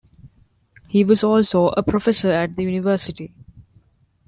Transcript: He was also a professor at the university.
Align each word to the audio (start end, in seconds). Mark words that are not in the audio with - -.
He 0.87 1.03
was 1.03 1.23
also 1.23 1.67
a 1.67 1.83
professor 1.83 2.31
at 2.31 2.55
the 2.55 2.63
university. 2.63 3.35